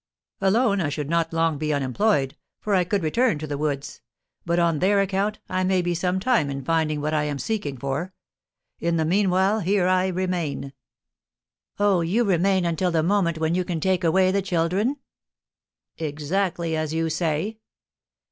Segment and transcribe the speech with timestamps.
[0.39, 4.01] Alone, I should not long be unemployed, for I could return to the woods;
[4.47, 7.77] but, on their account, I may be some time in finding what I am seeking
[7.77, 8.11] for.
[8.79, 10.73] In the meanwhile, here I remain."
[11.77, 14.97] "Oh, you remain until the moment when you can take away the children?"
[15.99, 17.59] "Exactly as you say."